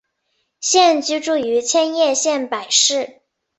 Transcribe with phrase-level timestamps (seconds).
[0.59, 3.21] 现居住于千叶县柏市。